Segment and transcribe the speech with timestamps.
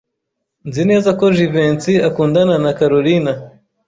[0.67, 3.33] Nzi neza ko Jivency akundana na Kalorina.